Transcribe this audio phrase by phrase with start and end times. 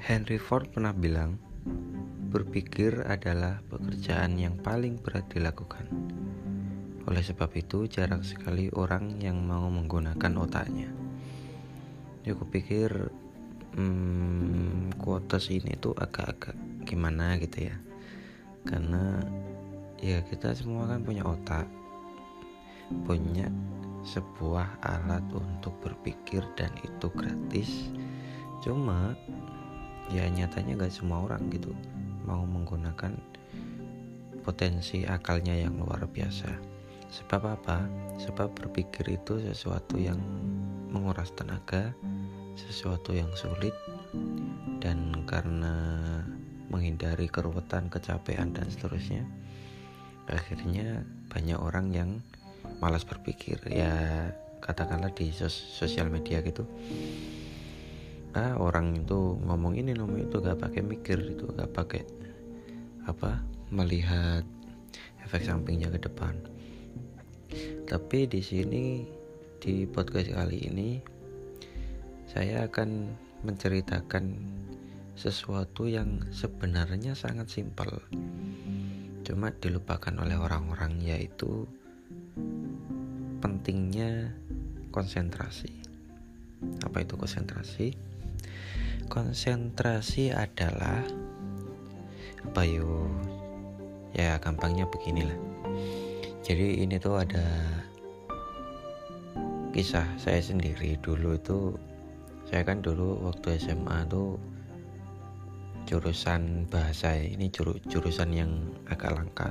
[0.00, 1.36] Henry Ford pernah bilang,
[2.32, 5.84] berpikir adalah pekerjaan yang paling berat dilakukan.
[7.04, 10.88] Oleh sebab itu, jarang sekali orang yang mau menggunakan otaknya.
[12.24, 13.12] Ya, aku pikir
[13.76, 16.56] hmm, quotes ini tuh agak-agak
[16.88, 17.76] gimana gitu ya.
[18.64, 19.20] Karena
[20.00, 21.68] ya kita semua kan punya otak,
[23.04, 23.52] punya
[24.00, 27.92] sebuah alat untuk berpikir dan itu gratis.
[28.64, 29.12] Cuma
[30.10, 31.70] ya nyatanya gak semua orang gitu
[32.26, 33.14] mau menggunakan
[34.42, 36.50] potensi akalnya yang luar biasa
[37.10, 37.86] sebab apa?
[38.22, 40.18] sebab berpikir itu sesuatu yang
[40.90, 41.94] menguras tenaga
[42.58, 43.72] sesuatu yang sulit
[44.82, 45.74] dan karena
[46.70, 49.24] menghindari keruwetan, kecapean dan seterusnya
[50.30, 52.10] akhirnya banyak orang yang
[52.78, 54.30] malas berpikir ya
[54.62, 56.68] katakanlah di sos sosial media gitu
[58.34, 62.06] ah orang itu ngomong ini ngomong itu gak pakai mikir itu gak pakai
[63.10, 63.42] apa
[63.74, 64.46] melihat
[65.26, 66.34] efek sampingnya ke depan.
[67.86, 69.02] Tapi di sini
[69.58, 71.02] di podcast kali ini
[72.30, 73.10] saya akan
[73.42, 74.38] menceritakan
[75.18, 77.98] sesuatu yang sebenarnya sangat simpel
[79.26, 81.66] cuma dilupakan oleh orang-orang yaitu
[83.38, 84.34] pentingnya
[84.90, 85.70] konsentrasi.
[86.82, 88.09] Apa itu konsentrasi
[89.10, 91.02] konsentrasi adalah
[92.46, 93.10] apa yuk
[94.14, 95.34] ya gampangnya beginilah.
[96.46, 97.42] Jadi ini tuh ada
[99.74, 100.94] kisah saya sendiri.
[101.02, 101.74] Dulu itu
[102.46, 104.38] saya kan dulu waktu SMA tuh
[105.90, 108.50] jurusan bahasa ini juru, jurusan yang
[108.86, 109.50] agak langka.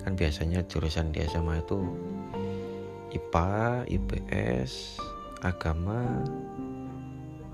[0.00, 1.84] Kan biasanya jurusan di SMA itu
[3.12, 4.96] IPA, IPS,
[5.44, 6.24] agama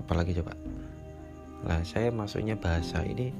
[0.07, 0.55] apalagi coba
[1.65, 3.33] Nah, saya masuknya bahasa ini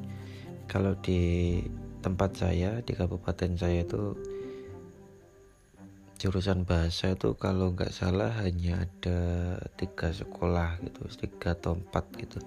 [0.66, 1.62] kalau di
[2.02, 4.16] tempat saya di kabupaten saya itu
[6.18, 9.20] jurusan bahasa itu kalau nggak salah hanya ada
[9.78, 12.40] tiga sekolah gitu tiga atau empat gitu.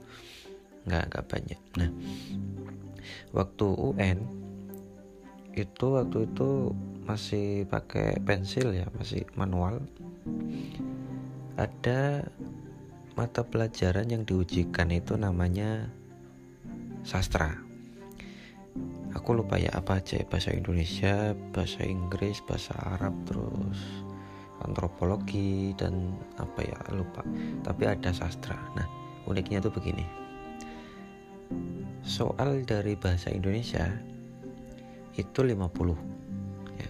[0.90, 1.60] Nggak nggak banyak.
[1.78, 1.90] Nah
[3.30, 4.18] waktu UN
[5.54, 6.74] itu waktu itu
[7.06, 9.82] masih pakai pensil ya masih manual.
[11.58, 12.26] Ada
[13.20, 15.92] mata pelajaran yang diujikan itu namanya
[17.04, 17.52] sastra.
[19.12, 23.76] Aku lupa ya apa aja ya, bahasa Indonesia bahasa Inggris bahasa Arab terus
[24.64, 27.20] antropologi dan apa ya lupa.
[27.60, 28.56] Tapi ada sastra.
[28.72, 28.88] Nah
[29.28, 30.08] uniknya tuh begini.
[32.00, 33.84] Soal dari bahasa Indonesia
[35.20, 35.60] itu 50
[36.80, 36.88] ya,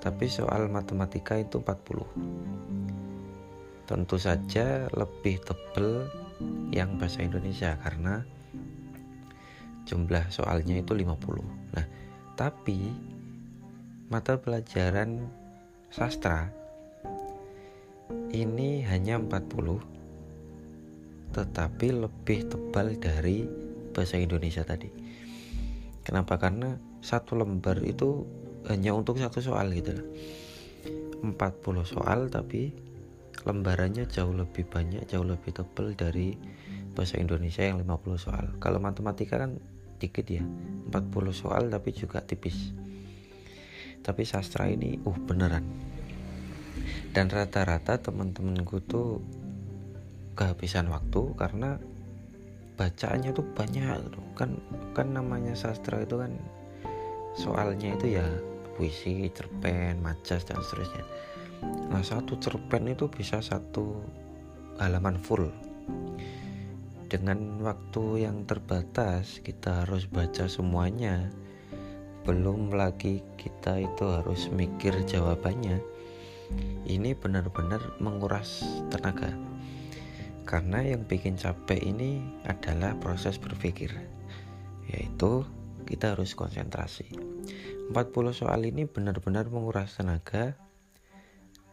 [0.00, 2.95] tapi soal matematika itu 40
[3.86, 6.10] tentu saja lebih tebel
[6.74, 8.26] yang bahasa Indonesia karena
[9.86, 11.06] jumlah soalnya itu 50
[11.72, 11.86] nah
[12.34, 12.90] tapi
[14.10, 15.30] mata pelajaran
[15.88, 16.50] sastra
[18.34, 19.96] ini hanya 40
[21.34, 23.44] tetapi lebih tebal dari
[23.92, 24.88] bahasa Indonesia tadi.
[26.00, 26.40] Kenapa?
[26.40, 28.24] Karena satu lembar itu
[28.72, 29.94] hanya untuk satu soal gitu
[31.22, 31.32] 40
[31.86, 32.74] soal tapi
[33.46, 36.34] lembarannya jauh lebih banyak jauh lebih tebal dari
[36.92, 38.46] bahasa Indonesia yang 50 soal.
[38.58, 39.62] Kalau matematika kan
[40.02, 42.74] dikit ya 40 soal tapi juga tipis.
[44.02, 45.62] Tapi sastra ini uh beneran.
[47.14, 49.22] Dan rata-rata teman-temanku tuh
[50.36, 51.80] kehabisan waktu karena
[52.76, 54.60] bacaannya tuh banyak kan
[54.92, 56.36] kan namanya sastra itu kan
[57.32, 58.26] soalnya itu ya
[58.76, 61.00] puisi cerpen majas dan seterusnya
[61.64, 64.02] Nah satu cerpen itu bisa satu
[64.76, 65.48] halaman full.
[67.06, 71.30] Dengan waktu yang terbatas kita harus baca semuanya.
[72.26, 75.78] Belum lagi kita itu harus mikir jawabannya.
[76.86, 79.30] Ini benar-benar menguras tenaga.
[80.46, 83.90] Karena yang bikin capek ini adalah proses berpikir
[84.86, 85.42] Yaitu
[85.86, 87.06] kita harus konsentrasi.
[87.90, 90.58] 40 soal ini benar-benar menguras tenaga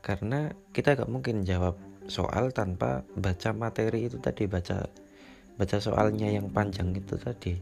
[0.04, 1.80] karena kita gak mungkin jawab
[2.12, 4.84] soal tanpa baca materi itu tadi baca
[5.56, 7.56] baca soalnya yang panjang itu tadi.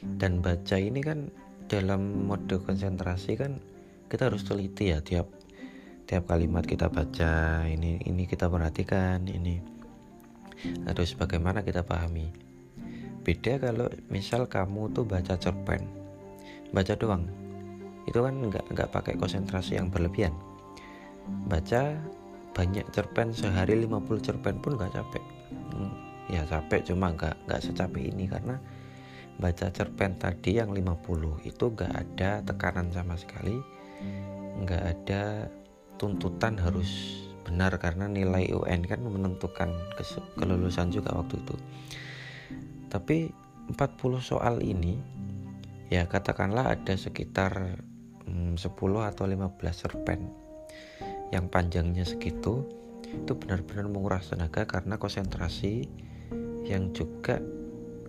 [0.00, 1.28] Dan baca ini kan
[1.68, 3.60] dalam mode konsentrasi kan
[4.08, 5.28] kita harus teliti ya tiap
[6.08, 9.60] tiap kalimat kita baca ini ini kita perhatikan ini.
[10.88, 12.32] Harus bagaimana kita pahami.
[13.20, 16.02] Beda kalau misal kamu tuh baca cerpen
[16.72, 17.28] baca doang
[18.08, 20.32] itu kan nggak nggak pakai konsentrasi yang berlebihan
[21.48, 21.96] baca
[22.52, 25.24] banyak cerpen sehari 50 cerpen pun gak capek.
[25.72, 25.92] Hmm,
[26.28, 28.60] ya capek cuma nggak nggak secapek ini karena
[29.40, 33.56] baca cerpen tadi yang 50 itu nggak ada tekanan sama sekali.
[34.62, 35.48] Nggak ada
[35.96, 39.72] tuntutan harus benar karena nilai UN kan menentukan
[40.36, 41.56] kelulusan juga waktu itu.
[42.92, 43.32] Tapi
[43.72, 45.00] 40 soal ini
[45.88, 47.80] ya katakanlah ada sekitar
[48.28, 48.68] hmm, 10
[49.08, 50.41] atau 15 cerpen
[51.32, 52.68] yang panjangnya segitu
[53.08, 55.88] itu benar-benar menguras tenaga karena konsentrasi
[56.68, 57.40] yang juga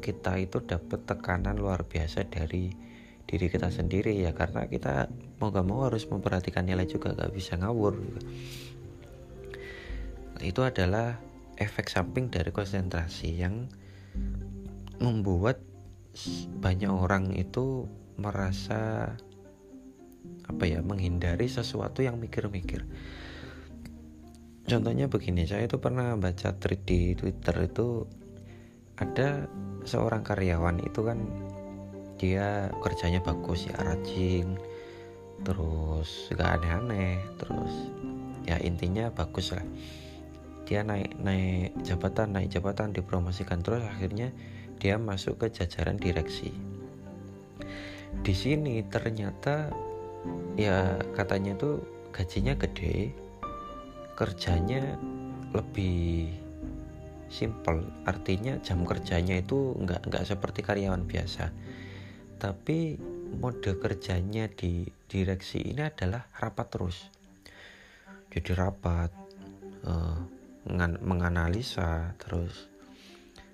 [0.04, 2.76] kita itu dapat tekanan luar biasa dari
[3.24, 5.08] diri kita sendiri ya karena kita
[5.40, 7.96] mau gak mau harus memperhatikan nilai juga gak bisa ngawur.
[10.44, 11.24] Itu adalah
[11.56, 13.72] efek samping dari konsentrasi yang
[15.00, 15.64] membuat
[16.60, 17.88] banyak orang itu
[18.20, 19.16] merasa
[20.48, 22.86] apa ya menghindari sesuatu yang mikir-mikir.
[24.64, 28.08] Contohnya begini saya itu pernah baca tweet di Twitter itu
[28.96, 29.52] ada
[29.84, 31.20] seorang karyawan itu kan
[32.16, 34.56] dia kerjanya bagus ya rajin
[35.44, 37.92] terus gak aneh-aneh terus
[38.48, 39.66] ya intinya bagus lah.
[40.64, 44.32] Dia naik naik jabatan naik jabatan dipromosikan terus akhirnya
[44.80, 46.56] dia masuk ke jajaran direksi.
[48.24, 49.76] Di sini ternyata
[50.56, 51.82] ya katanya tuh
[52.14, 53.12] gajinya gede
[54.14, 54.96] kerjanya
[55.54, 56.30] lebih
[57.34, 61.50] simple artinya jam kerjanya itu nggak nggak seperti karyawan biasa.
[62.38, 63.00] Tapi
[63.34, 66.98] mode kerjanya di direksi ini adalah rapat terus.
[68.30, 69.10] Jadi rapat
[69.90, 70.20] uh,
[71.02, 72.70] menganalisa terus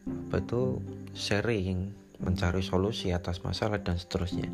[0.09, 0.81] apa itu
[1.13, 4.51] sharing mencari solusi atas masalah dan seterusnya.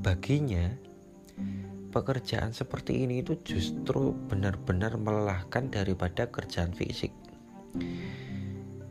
[0.00, 0.72] Baginya
[1.92, 7.12] pekerjaan seperti ini itu justru benar-benar melelahkan daripada kerjaan fisik.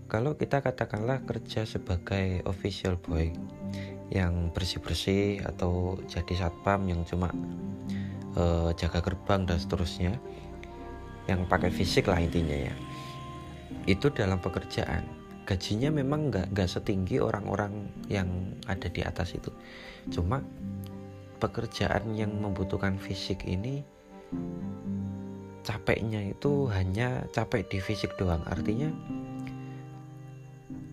[0.05, 3.31] Kalau kita katakanlah kerja sebagai official boy
[4.11, 7.31] yang bersih-bersih atau jadi satpam yang cuma
[8.35, 10.19] uh, jaga gerbang dan seterusnya,
[11.31, 12.75] yang pakai fisik lah intinya ya.
[13.87, 19.51] Itu dalam pekerjaan gajinya memang nggak nggak setinggi orang-orang yang ada di atas itu.
[20.11, 20.43] Cuma
[21.41, 23.81] pekerjaan yang membutuhkan fisik ini
[25.65, 28.45] capeknya itu hanya capek di fisik doang.
[28.45, 28.93] Artinya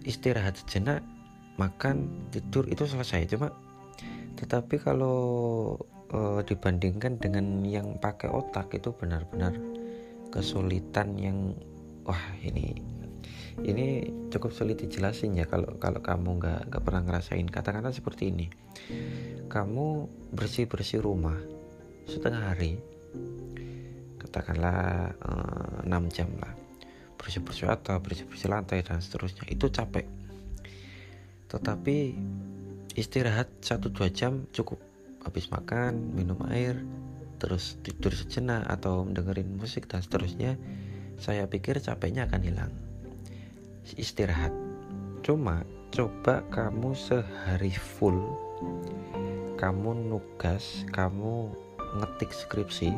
[0.09, 1.05] istirahat sejenak
[1.61, 3.29] makan tidur itu selesai.
[3.29, 3.53] Cuma
[4.39, 5.77] tetapi kalau
[6.09, 9.53] e, dibandingkan dengan yang pakai otak itu benar-benar
[10.31, 11.53] kesulitan yang
[12.07, 12.88] wah ini
[13.67, 18.47] ini cukup sulit dijelasin ya kalau kalau kamu nggak nggak pernah ngerasain katakanlah seperti ini.
[19.49, 19.87] Kamu
[20.31, 21.39] bersih bersih rumah
[22.07, 22.79] setengah hari
[24.23, 26.55] katakanlah eh, 6 jam lah.
[27.19, 29.49] Bersih bersih atau bersih bersih lantai dan seterusnya.
[29.51, 30.07] Itu capek.
[31.49, 31.97] Tetapi
[32.95, 34.79] istirahat 1-2 jam cukup.
[35.25, 36.79] Habis makan minum air
[37.39, 40.59] terus tidur sejenak atau dengerin musik dan seterusnya
[41.19, 42.73] saya pikir capeknya akan hilang
[43.97, 44.53] istirahat.
[45.25, 48.21] Cuma coba kamu sehari full
[49.57, 51.51] kamu nugas kamu
[51.99, 52.93] ngetik skripsi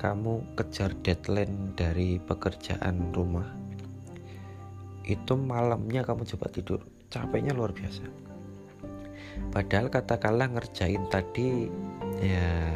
[0.00, 3.66] kamu kejar deadline dari pekerjaan rumah
[5.06, 6.82] itu malamnya kamu coba tidur.
[7.06, 8.02] Capeknya luar biasa.
[9.54, 11.70] Padahal katakanlah ngerjain tadi
[12.18, 12.74] ya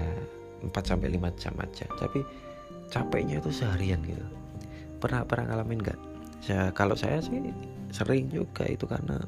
[0.62, 1.90] 4 sampai 5 jam aja.
[1.99, 2.23] Tapi
[2.87, 4.23] capeknya itu seharian gitu.
[5.02, 6.00] Pernah pernah ngalamin nggak
[6.40, 7.38] saya kalau saya sih
[7.92, 9.20] sering juga itu karena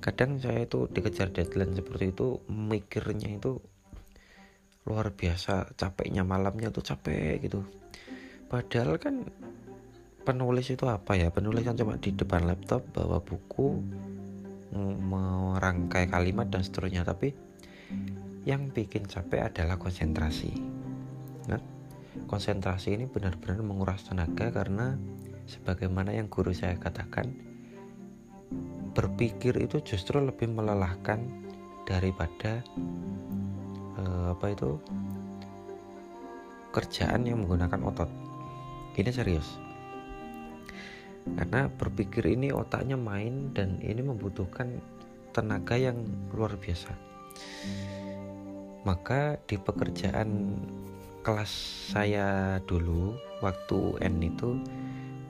[0.00, 3.60] kadang saya itu dikejar deadline seperti itu mikirnya itu
[4.84, 7.64] luar biasa capeknya malamnya tuh capek gitu.
[8.52, 9.24] Padahal kan
[10.28, 11.32] penulis itu apa ya?
[11.32, 13.80] Penulis kan cuma di depan laptop bawa buku
[14.76, 17.00] merangkai kalimat dan seterusnya.
[17.08, 17.32] Tapi
[18.44, 20.52] yang bikin capek adalah konsentrasi
[21.48, 21.60] nah,
[22.28, 25.00] konsentrasi ini benar-benar menguras tenaga karena
[25.44, 27.32] sebagaimana yang guru saya katakan
[28.94, 31.18] berpikir itu justru lebih melelahkan
[31.84, 32.62] daripada
[33.98, 34.78] uh, apa itu
[36.74, 38.10] kerjaan yang menggunakan otot.
[38.98, 39.46] Ini serius.
[41.24, 44.82] Karena berpikir ini otaknya main dan ini membutuhkan
[45.34, 46.02] tenaga yang
[46.34, 46.92] luar biasa.
[48.84, 50.60] Maka di pekerjaan
[51.24, 51.52] kelas
[51.94, 54.60] saya dulu waktu N itu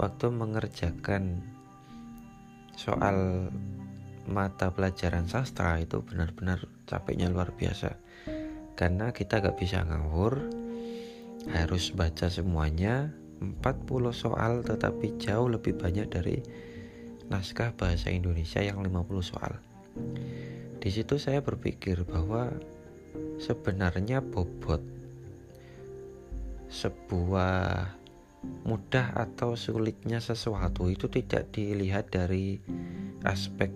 [0.00, 1.44] waktu mengerjakan
[2.74, 3.48] soal
[4.24, 7.94] mata pelajaran sastra itu benar-benar capeknya luar biasa
[8.74, 10.50] karena kita gak bisa ngawur
[11.52, 13.60] harus baca semuanya 40
[14.10, 16.40] soal tetapi jauh lebih banyak dari
[17.28, 19.52] naskah bahasa Indonesia yang 50 soal.
[20.80, 22.52] Di situ saya berpikir bahwa
[23.40, 24.80] sebenarnya bobot
[26.68, 27.92] sebuah
[28.64, 32.56] mudah atau sulitnya sesuatu itu tidak dilihat dari
[33.20, 33.68] aspek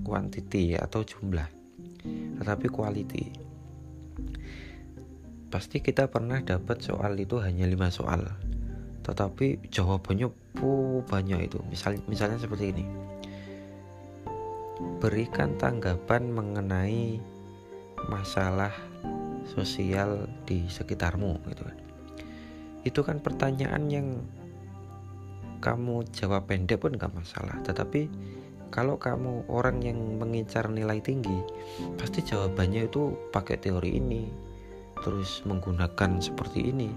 [0.00, 1.48] kuantiti atau jumlah
[2.40, 3.24] tetapi quality.
[5.52, 8.24] Pasti kita pernah dapat soal itu hanya lima soal
[9.04, 10.32] tetapi jawabannya
[11.06, 11.62] banyak itu.
[11.70, 12.84] Misal misalnya seperti ini.
[14.98, 17.22] Berikan tanggapan mengenai
[18.10, 18.74] masalah
[19.46, 21.85] sosial di sekitarmu gitu kan
[22.86, 24.22] itu kan pertanyaan yang
[25.58, 27.58] kamu jawab pendek pun gak masalah.
[27.66, 28.06] Tetapi
[28.70, 31.42] kalau kamu orang yang mengincar nilai tinggi
[31.98, 34.30] pasti jawabannya itu pakai teori ini
[35.02, 36.90] terus menggunakan seperti ini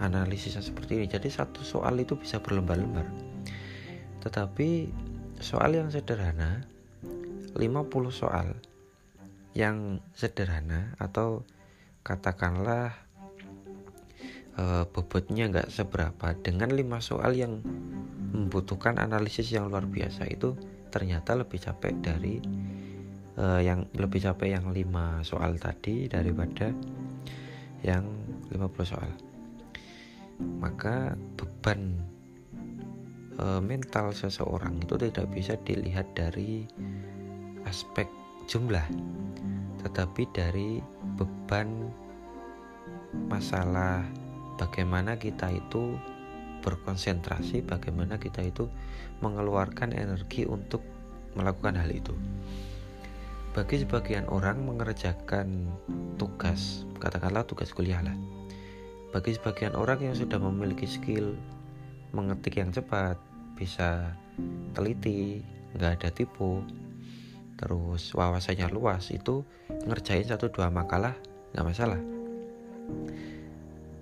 [0.00, 1.06] analisisnya seperti ini.
[1.08, 3.08] Jadi satu soal itu bisa berlembar-lembar.
[4.24, 4.68] Tetapi
[5.40, 6.64] soal yang sederhana
[7.56, 8.56] 50 soal
[9.56, 11.48] yang sederhana atau
[12.04, 13.05] katakanlah
[14.58, 16.36] uh, bobotnya nggak seberapa.
[16.40, 17.60] Dengan lima soal yang
[18.32, 20.52] membutuhkan analisis yang luar biasa itu
[20.92, 22.40] ternyata lebih capek dari
[23.40, 26.72] uh, yang lebih capek yang lima soal tadi daripada
[27.84, 28.04] yang
[28.52, 29.10] 50 soal.
[30.36, 31.96] Maka beban
[33.40, 36.68] uh, mental seseorang itu tidak bisa dilihat dari
[37.64, 38.08] aspek
[38.46, 38.84] jumlah
[39.86, 40.82] tetapi dari
[41.14, 41.90] beban
[43.30, 44.02] masalah
[44.56, 45.96] bagaimana kita itu
[46.64, 48.66] berkonsentrasi, bagaimana kita itu
[49.22, 50.82] mengeluarkan energi untuk
[51.38, 52.12] melakukan hal itu.
[53.54, 55.70] Bagi sebagian orang mengerjakan
[56.20, 58.16] tugas, katakanlah tugas kuliah lah.
[59.14, 61.38] Bagi sebagian orang yang sudah memiliki skill
[62.12, 63.16] mengetik yang cepat,
[63.56, 64.12] bisa
[64.76, 65.40] teliti,
[65.78, 66.60] nggak ada tipu,
[67.56, 69.40] terus wawasannya luas, itu
[69.88, 71.16] ngerjain satu dua makalah
[71.56, 72.00] nggak masalah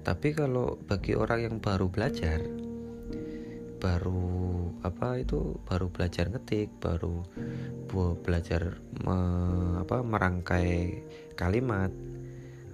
[0.05, 2.45] tapi kalau bagi orang yang baru belajar
[3.81, 7.25] baru apa itu baru belajar ngetik baru
[8.21, 9.17] belajar me,
[9.81, 11.01] apa merangkai
[11.37, 11.93] kalimat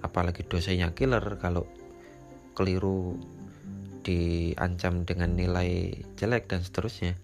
[0.03, 1.67] apalagi dosanya killer kalau
[2.55, 3.15] keliru
[4.03, 7.15] diancam dengan nilai jelek dan seterusnya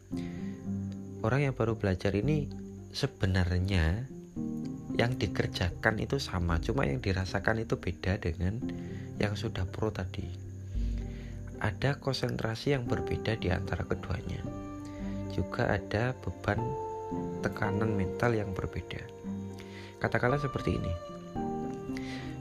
[1.23, 2.47] orang yang baru belajar ini
[2.91, 4.07] sebenarnya
[4.97, 8.61] yang dikerjakan itu sama cuma yang dirasakan itu beda dengan
[9.17, 10.25] yang sudah pro tadi.
[11.57, 14.41] Ada konsentrasi yang berbeda di antara keduanya.
[15.33, 16.61] Juga ada beban
[17.41, 19.01] tekanan mental yang berbeda.
[19.97, 20.93] Katakanlah seperti ini.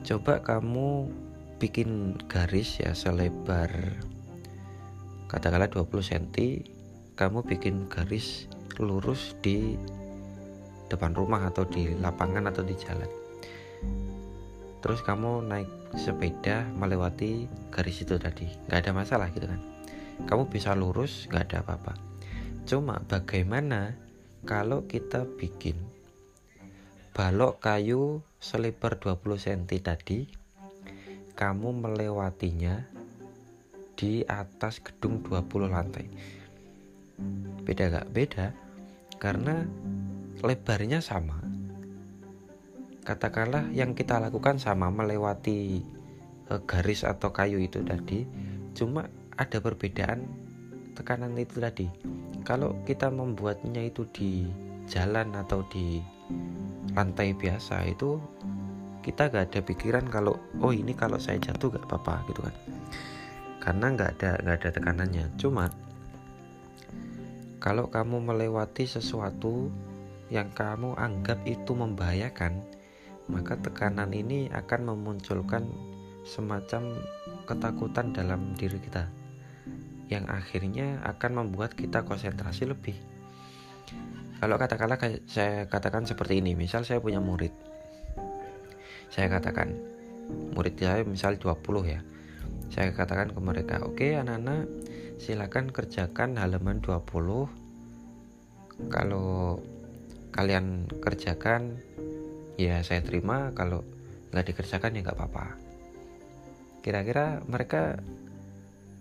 [0.04, 1.09] Coba kamu
[1.56, 3.73] bikin garis ya selebar
[5.26, 6.26] katakanlah 20 cm
[7.16, 8.45] kamu bikin garis
[8.76, 9.75] lurus di
[10.92, 13.09] depan rumah atau di lapangan atau di jalan.
[14.85, 18.47] Terus kamu naik sepeda melewati garis itu tadi.
[18.69, 19.61] Nggak ada masalah gitu kan?
[20.29, 21.97] Kamu bisa lurus nggak ada apa-apa.
[22.69, 23.97] Cuma bagaimana
[24.45, 25.75] kalau kita bikin
[27.17, 30.29] balok kayu selebar 20 cm tadi
[31.33, 32.85] kamu melewatinya
[33.97, 36.07] di atas gedung 20 lantai.
[37.65, 38.09] Beda gak?
[38.12, 38.47] beda.
[39.17, 39.65] Karena
[40.45, 41.41] lebarnya sama
[43.06, 45.86] katakanlah yang kita lakukan sama melewati
[46.50, 48.26] uh, garis atau kayu itu tadi
[48.75, 49.06] cuma
[49.38, 50.26] ada perbedaan
[50.98, 51.86] tekanan itu tadi.
[52.42, 54.48] Kalau kita membuatnya itu di
[54.90, 56.02] jalan atau di
[56.96, 58.18] lantai biasa itu
[59.04, 62.56] kita gak ada pikiran kalau oh ini kalau saya jatuh gak apa-apa gitu kan.
[63.62, 65.26] Karena nggak ada nggak ada tekanannya.
[65.38, 65.66] Cuma
[67.58, 69.75] kalau kamu melewati sesuatu
[70.30, 72.62] yang kamu anggap itu membahayakan,
[73.26, 75.66] maka tekanan ini akan memunculkan
[76.26, 76.99] semacam
[77.47, 79.06] ketakutan dalam diri kita
[80.06, 82.95] yang akhirnya akan membuat kita konsentrasi lebih.
[84.38, 87.50] Kalau katakanlah saya katakan seperti ini, misal saya punya murid.
[89.11, 89.75] Saya katakan
[90.54, 92.00] murid saya misal 20 ya.
[92.71, 94.66] Saya katakan ke mereka, "Oke, anak-anak,
[95.16, 97.49] silakan kerjakan halaman 20.
[98.92, 99.62] Kalau
[100.37, 101.80] kalian kerjakan
[102.56, 103.52] ya saya terima.
[103.52, 103.84] Kalau
[104.32, 105.46] nggak dikerjakan ya nggak apa-apa.
[106.84, 108.00] Kira-kira mereka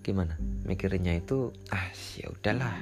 [0.05, 0.37] gimana?
[0.67, 2.75] Mikirnya itu ah ya udahlah.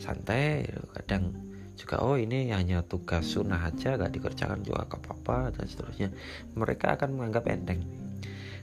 [0.00, 0.66] Santai.
[0.96, 6.08] Kadang juga oh ini hanya tugas sunnah aja gak dikerjakan juga gak apa-apa dan seterusnya.
[6.52, 7.80] Mereka akan menganggap enteng.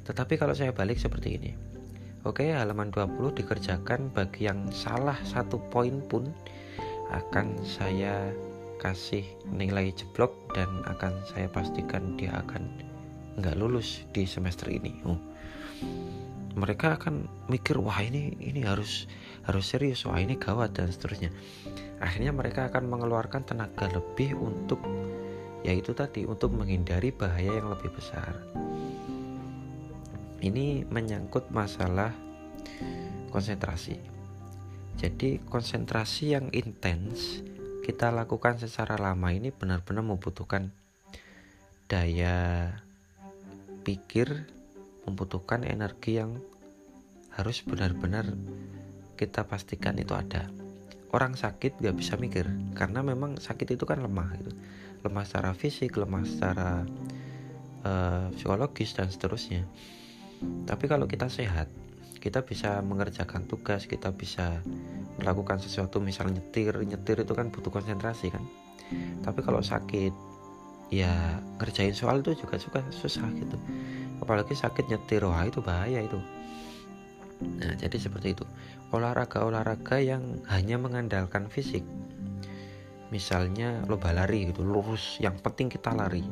[0.06, 1.52] Tetapi kalau saya balik seperti ini.
[2.24, 6.30] Oke halaman 20 dikerjakan bagi yang salah satu poin pun
[7.10, 8.36] akan saya
[8.78, 12.66] kasih nilai jeblok dan akan saya pastikan dia akan
[13.38, 14.98] nggak lulus di semester ini.
[15.06, 15.18] Oh.
[16.58, 19.06] Mereka akan mikir wah ini ini harus
[19.46, 21.30] harus serius wah ini gawat dan seterusnya.
[22.02, 24.82] Akhirnya mereka akan mengeluarkan tenaga lebih untuk
[25.66, 28.42] yaitu tadi untuk menghindari bahaya yang lebih besar.
[30.38, 32.14] Ini menyangkut masalah
[33.34, 33.98] konsentrasi.
[34.98, 37.46] Jadi konsentrasi yang intens
[37.88, 40.76] kita lakukan secara lama ini benar-benar membutuhkan
[41.88, 42.76] daya
[43.88, 44.44] pikir,
[45.08, 46.36] membutuhkan energi yang
[47.32, 48.28] harus benar-benar
[49.16, 50.52] kita pastikan itu ada.
[51.16, 54.52] Orang sakit gak bisa mikir karena memang sakit itu kan lemah gitu.
[55.08, 56.84] Lemah secara fisik, lemah secara
[57.88, 59.64] uh, psikologis dan seterusnya.
[60.68, 61.72] Tapi kalau kita sehat,
[62.18, 64.62] kita bisa mengerjakan tugas, kita bisa
[65.22, 66.74] melakukan sesuatu misal nyetir.
[66.84, 68.44] Nyetir itu kan butuh konsentrasi kan?
[69.22, 70.14] Tapi kalau sakit
[70.88, 73.58] ya ngerjain soal itu juga suka susah gitu.
[74.24, 76.20] Apalagi sakit nyetir wah itu bahaya itu.
[77.44, 78.46] Nah jadi seperti itu.
[78.96, 81.84] Olahraga-olahraga yang hanya mengandalkan fisik.
[83.08, 86.24] Misalnya lomba lari gitu lurus yang penting kita lari.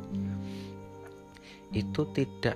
[1.72, 2.56] Itu tidak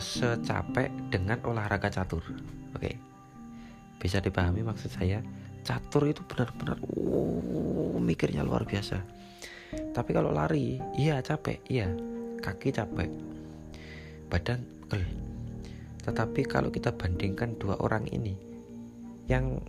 [0.00, 2.22] secapek dengan olahraga catur.
[2.74, 2.80] Oke.
[2.80, 2.96] Okay
[3.98, 5.20] bisa dipahami maksud saya
[5.66, 9.02] catur itu benar-benar oh, mikirnya luar biasa.
[9.92, 11.90] Tapi kalau lari iya capek iya.
[12.38, 13.10] Kaki capek.
[14.30, 15.02] Badan pegel.
[16.06, 18.38] Tetapi kalau kita bandingkan dua orang ini
[19.28, 19.60] yang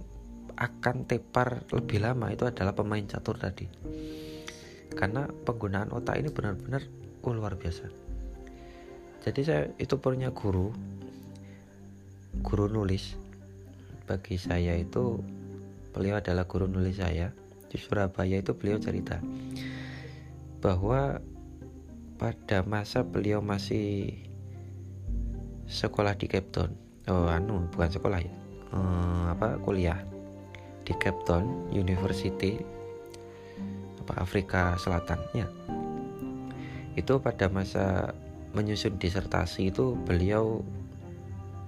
[0.55, 3.67] akan tepar lebih lama itu adalah pemain catur tadi.
[4.93, 6.85] Karena penggunaan otak ini benar-benar
[7.25, 8.08] oh, luar biasa
[9.29, 10.73] jadi saya itu punya guru
[12.41, 13.13] guru nulis.
[14.09, 15.21] Bagi saya itu
[15.93, 17.29] beliau adalah guru nulis saya.
[17.69, 19.21] Di Surabaya itu beliau cerita
[20.57, 21.21] bahwa
[22.17, 24.17] pada masa beliau masih
[25.69, 26.73] sekolah di Cape
[27.13, 28.33] oh anu bukan sekolah ya.
[28.73, 30.01] Hmm, apa kuliah
[30.81, 31.21] di Cape
[31.69, 32.57] University
[34.01, 35.45] apa Afrika Selatan ya.
[36.97, 38.17] Itu pada masa
[38.53, 40.65] menyusun disertasi itu beliau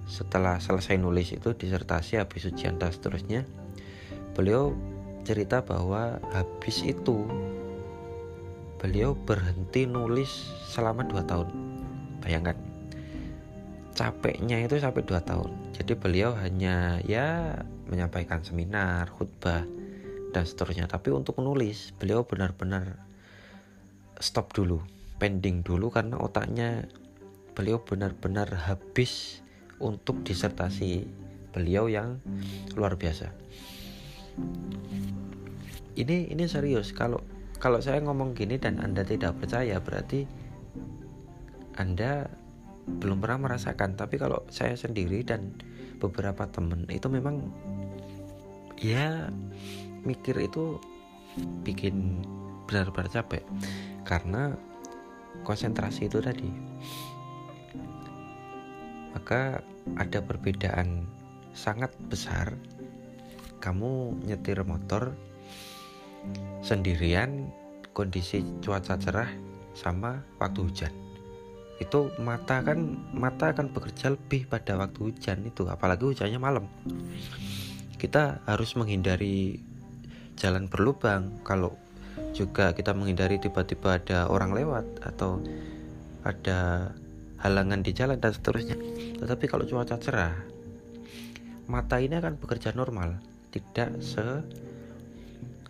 [0.06, 3.46] setelah selesai nulis itu disertasi habis ujian dan seterusnya
[4.34, 4.74] beliau
[5.22, 7.22] cerita bahwa habis itu
[8.82, 11.48] beliau berhenti nulis selama 2 tahun.
[12.18, 12.58] Bayangkan
[13.94, 15.50] capeknya itu sampai 2 tahun.
[15.78, 17.54] Jadi beliau hanya ya
[17.86, 19.62] menyampaikan seminar khutbah
[20.34, 20.90] dan seterusnya.
[20.90, 22.98] Tapi untuk menulis beliau benar-benar
[24.18, 24.82] stop dulu
[25.22, 26.90] pending dulu karena otaknya
[27.54, 29.38] beliau benar-benar habis
[29.78, 31.06] untuk disertasi
[31.54, 32.18] beliau yang
[32.74, 33.30] luar biasa.
[35.94, 37.22] Ini ini serius kalau
[37.62, 40.26] kalau saya ngomong gini dan Anda tidak percaya berarti
[41.78, 42.26] Anda
[42.82, 43.94] belum pernah merasakan.
[43.94, 45.54] Tapi kalau saya sendiri dan
[46.02, 47.46] beberapa temen itu memang
[48.74, 49.30] ya
[50.02, 50.82] mikir itu
[51.62, 52.26] bikin
[52.66, 53.46] benar-benar capek
[54.02, 54.58] karena
[55.40, 56.48] konsentrasi itu tadi.
[59.16, 59.64] Maka
[59.96, 61.08] ada perbedaan
[61.52, 62.56] sangat besar.
[63.62, 65.14] Kamu nyetir motor
[66.62, 67.50] sendirian
[67.92, 69.30] kondisi cuaca cerah
[69.72, 70.92] sama waktu hujan.
[71.78, 76.66] Itu mata kan mata akan bekerja lebih pada waktu hujan itu apalagi hujannya malam.
[77.98, 79.62] Kita harus menghindari
[80.34, 81.42] jalan berlubang.
[81.46, 81.78] Kalau
[82.32, 85.38] juga kita menghindari tiba-tiba ada orang lewat atau
[86.24, 86.90] ada
[87.42, 88.76] halangan di jalan dan seterusnya.
[89.20, 90.34] Tetapi kalau cuaca cerah,
[91.68, 93.20] mata ini akan bekerja normal,
[93.52, 94.24] tidak se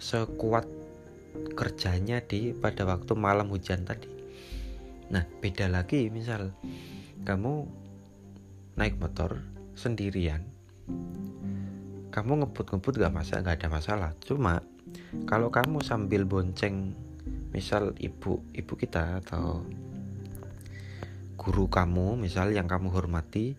[0.03, 0.67] sekuat
[1.55, 4.11] kerjanya di pada waktu malam hujan tadi.
[5.13, 6.51] Nah, beda lagi misal
[7.23, 7.69] kamu
[8.75, 9.39] naik motor
[9.77, 10.43] sendirian,
[12.13, 14.11] kamu ngebut-ngebut gak masalah, gak ada masalah.
[14.25, 14.61] Cuma
[15.29, 16.97] kalau kamu sambil bonceng,
[17.53, 19.61] misal ibu ibu kita atau
[21.37, 23.59] guru kamu, misal yang kamu hormati,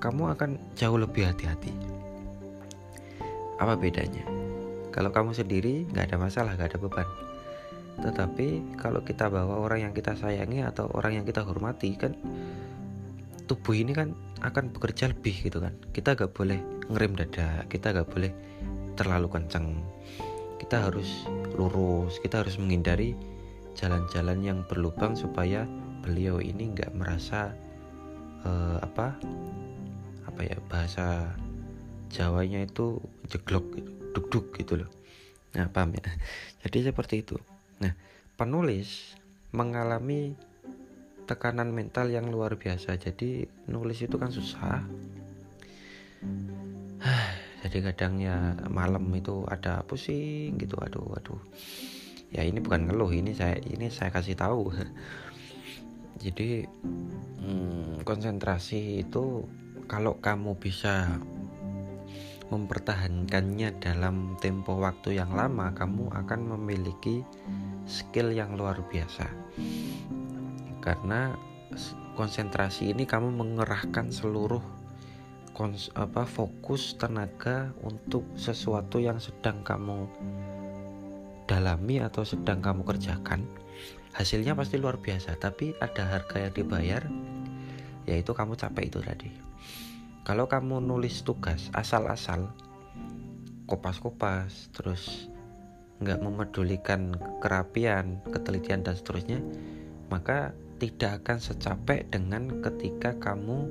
[0.00, 1.70] kamu akan jauh lebih hati-hati.
[3.58, 4.24] Apa bedanya?
[4.94, 7.08] Kalau kamu sendiri nggak ada masalah, nggak ada beban.
[7.98, 12.14] Tetapi kalau kita bawa orang yang kita sayangi atau orang yang kita hormati kan
[13.50, 15.74] tubuh ini kan akan bekerja lebih gitu kan.
[15.90, 18.30] Kita nggak boleh ngerem dada, kita nggak boleh
[18.94, 19.82] terlalu kenceng.
[20.68, 21.24] Kita harus
[21.56, 23.16] lurus, kita harus menghindari
[23.72, 25.64] jalan-jalan yang berlubang supaya
[26.04, 27.56] beliau ini nggak merasa
[28.44, 29.16] uh, apa
[30.28, 31.32] apa ya bahasa
[32.12, 33.00] Jawanya itu
[33.32, 33.64] jeglok
[34.12, 34.92] duk-duk gitu loh.
[35.56, 36.04] Nah paham ya?
[36.68, 37.40] Jadi seperti itu.
[37.80, 37.96] Nah
[38.36, 39.16] penulis
[39.56, 40.36] mengalami
[41.24, 43.00] tekanan mental yang luar biasa.
[43.00, 44.84] Jadi nulis itu kan susah
[47.68, 51.36] jadi kadang ya malam itu ada pusing gitu aduh aduh.
[52.32, 54.72] Ya ini bukan ngeluh ini saya ini saya kasih tahu.
[56.24, 56.64] Jadi
[57.44, 59.44] hmm, konsentrasi itu
[59.84, 61.20] kalau kamu bisa
[62.48, 67.20] mempertahankannya dalam tempo waktu yang lama kamu akan memiliki
[67.84, 69.28] skill yang luar biasa.
[70.80, 71.36] Karena
[72.16, 74.87] konsentrasi ini kamu mengerahkan seluruh
[75.58, 80.06] kons apa fokus tenaga untuk sesuatu yang sedang kamu
[81.50, 83.42] dalami atau sedang kamu kerjakan
[84.14, 85.34] hasilnya pasti luar biasa.
[85.34, 87.02] Tapi ada harga yang dibayar
[88.06, 89.30] yaitu kamu capek itu tadi.
[90.22, 92.54] Kalau kamu nulis tugas asal-asal
[93.66, 95.26] kopas-kopas terus
[95.98, 99.42] nggak memedulikan kerapian ketelitian dan seterusnya
[100.08, 103.66] maka tidak akan secapek dengan ketika kamu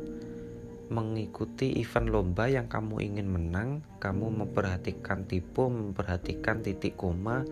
[0.87, 7.43] mengikuti event lomba yang kamu ingin menang, kamu memperhatikan tipe, memperhatikan titik koma,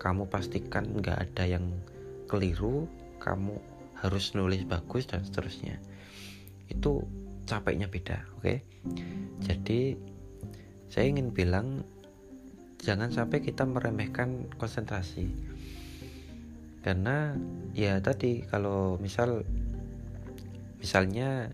[0.00, 1.66] kamu pastikan nggak ada yang
[2.30, 2.88] keliru,
[3.20, 3.56] kamu
[3.98, 5.76] harus nulis bagus dan seterusnya.
[6.70, 7.04] Itu
[7.44, 8.44] capeknya beda, oke?
[8.44, 8.58] Okay?
[9.42, 9.98] Jadi
[10.88, 11.84] saya ingin bilang
[12.80, 15.28] jangan sampai kita meremehkan konsentrasi.
[16.80, 17.34] Karena
[17.74, 19.42] ya tadi kalau misal
[20.78, 21.50] misalnya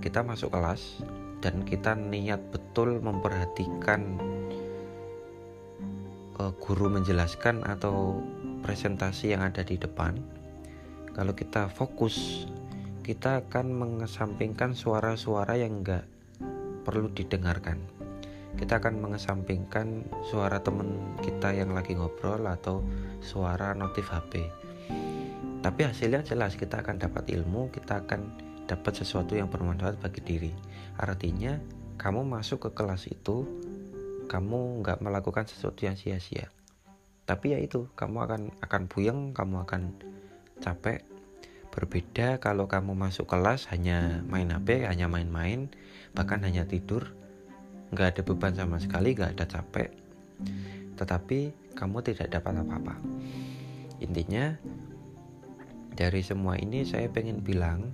[0.00, 1.04] kita masuk kelas
[1.44, 4.16] dan kita niat betul memperhatikan
[6.40, 8.20] uh, guru menjelaskan atau
[8.64, 10.16] presentasi yang ada di depan.
[11.12, 12.48] Kalau kita fokus
[13.04, 16.08] kita akan mengesampingkan suara-suara yang enggak
[16.88, 17.76] perlu didengarkan.
[18.56, 22.82] Kita akan mengesampingkan suara teman kita yang lagi ngobrol atau
[23.22, 24.60] suara notif HP
[25.60, 30.52] tapi hasilnya jelas kita akan dapat ilmu kita akan dapat sesuatu yang bermanfaat bagi diri.
[30.94, 31.58] Artinya,
[31.98, 33.42] kamu masuk ke kelas itu,
[34.30, 36.46] kamu nggak melakukan sesuatu yang sia-sia.
[37.26, 39.98] Tapi ya itu, kamu akan akan puyeng, kamu akan
[40.62, 41.02] capek.
[41.74, 45.70] Berbeda kalau kamu masuk kelas hanya main HP, hanya main-main,
[46.14, 47.10] bahkan hanya tidur,
[47.90, 49.90] nggak ada beban sama sekali, nggak ada capek.
[50.94, 52.94] Tetapi kamu tidak dapat apa-apa.
[54.02, 54.58] Intinya,
[55.94, 57.92] dari semua ini saya pengen bilang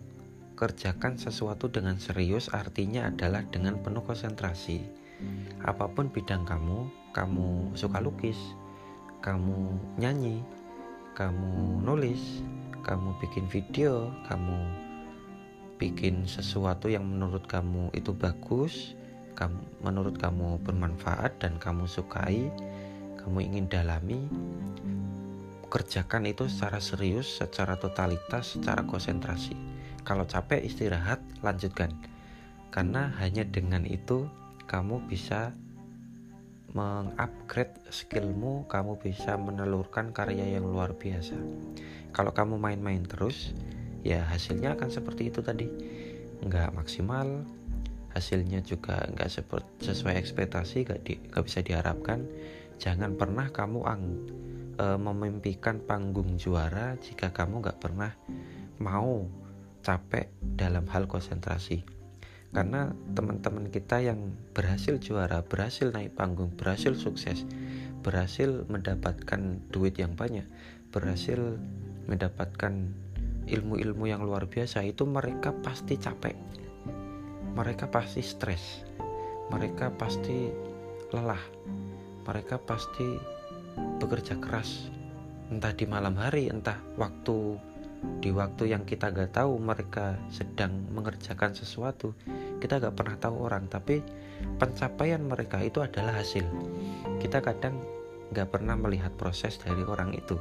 [0.56, 4.80] kerjakan sesuatu dengan serius artinya adalah dengan penuh konsentrasi.
[5.60, 8.40] Apa pun bidang kamu, kamu suka lukis,
[9.20, 10.40] kamu nyanyi,
[11.12, 12.40] kamu nulis,
[12.80, 14.56] kamu bikin video, kamu
[15.76, 18.96] bikin sesuatu yang menurut kamu itu bagus,
[19.36, 22.48] kamu menurut kamu bermanfaat dan kamu sukai,
[23.20, 24.24] kamu ingin dalami,
[25.68, 29.75] kerjakan itu secara serius, secara totalitas, secara konsentrasi
[30.06, 31.90] kalau capek istirahat, lanjutkan.
[32.70, 34.30] Karena hanya dengan itu
[34.70, 35.50] kamu bisa
[36.70, 41.34] mengupgrade skillmu, kamu bisa menelurkan karya yang luar biasa.
[42.14, 43.50] Kalau kamu main-main terus,
[44.06, 45.66] ya hasilnya akan seperti itu tadi.
[46.46, 47.42] Nggak maksimal,
[48.14, 49.28] hasilnya juga nggak
[49.82, 52.22] sesuai ekspektasi, nggak, di, nggak bisa diharapkan.
[52.76, 54.02] Jangan pernah kamu ang,
[54.76, 58.12] e, memimpikan panggung juara jika kamu nggak pernah
[58.76, 59.24] mau
[59.86, 61.86] capek dalam hal konsentrasi
[62.50, 67.44] karena teman-teman kita yang berhasil juara, berhasil naik panggung, berhasil sukses,
[68.00, 70.48] berhasil mendapatkan duit yang banyak,
[70.88, 71.36] berhasil
[72.08, 72.96] mendapatkan
[73.44, 76.32] ilmu-ilmu yang luar biasa itu mereka pasti capek.
[77.52, 78.88] Mereka pasti stres.
[79.52, 80.48] Mereka pasti
[81.12, 81.44] lelah.
[82.24, 83.06] Mereka pasti
[84.00, 84.88] bekerja keras
[85.46, 87.54] entah di malam hari, entah waktu
[88.20, 92.16] di waktu yang kita gak tahu mereka sedang mengerjakan sesuatu
[92.56, 93.68] kita gak pernah tahu orang.
[93.68, 94.00] Tapi
[94.56, 96.44] pencapaian mereka itu adalah hasil.
[97.20, 97.80] Kita kadang
[98.32, 100.36] gak pernah melihat proses dari orang itu.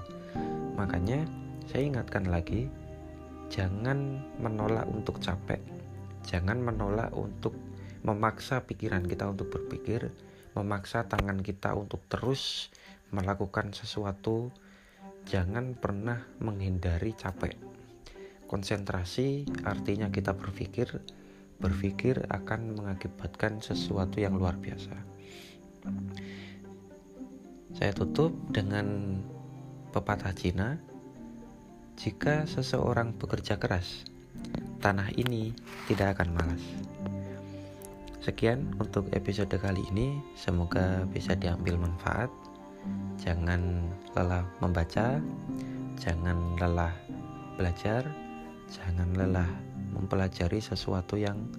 [0.80, 1.28] Makanya
[1.67, 2.67] saya ingatkan lagi
[3.51, 5.60] jangan menolak untuk capek.
[6.25, 7.54] Jangan menolak untuk
[8.01, 10.10] memaksa pikiran kita untuk berpikir
[10.56, 12.71] memaksa tangan kita untuk terus
[13.12, 14.49] melakukan sesuatu
[15.25, 17.57] jangan pernah menghindari capek.
[18.45, 21.01] Konsentrasi artinya kita berpikir,
[21.57, 24.93] berpikir akan mengakibatkan sesuatu yang luar biasa.
[27.75, 29.19] Saya tutup dengan
[29.91, 30.79] pepatah Cina,
[31.97, 34.05] jika seseorang bekerja keras,
[34.79, 35.51] tanah ini
[35.89, 36.63] tidak akan malas.
[38.21, 42.29] Sekian untuk episode kali ini, semoga bisa diambil manfaat.
[43.19, 45.17] Jangan lelah membaca,
[45.98, 46.93] jangan lelah
[47.56, 48.06] belajar,
[48.69, 49.50] jangan lelah
[49.95, 51.50] mempelajari sesuatu yang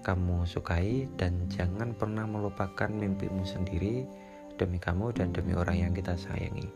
[0.00, 4.08] kamu sukai dan jangan pernah melupakan mimpimu sendiri
[4.56, 6.68] demi kamu dan demi orang yang kita sayangi.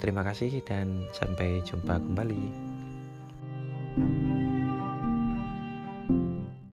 [0.00, 2.72] Terima kasih dan sampai jumpa kembali.
[3.94, 4.43] thank you